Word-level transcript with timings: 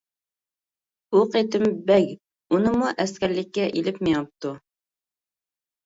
بۇ 1.15 1.21
قېتىم 1.35 1.67
بەگ 1.93 2.09
ئۇنىمۇ 2.57 2.91
ئەسكەرلىككە 2.95 3.71
ئېلىپ 3.71 4.05
مېڭىپتۇ. 4.11 4.59